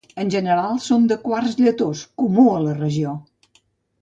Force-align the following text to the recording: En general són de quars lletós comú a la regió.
En 0.21 0.29
general 0.35 0.79
són 0.85 1.05
de 1.11 1.17
quars 1.27 1.59
lletós 1.67 2.01
comú 2.23 2.47
a 2.55 2.65
la 2.65 2.75
regió. 2.81 3.15